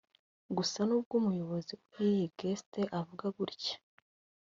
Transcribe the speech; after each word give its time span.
Gusa 0.57 0.79
n’ubwo 0.87 1.13
Umuyobozi 1.21 1.73
w’iyi 1.93 2.27
Guest 2.37 2.71
avuga 2.99 3.25
gutya 3.37 3.75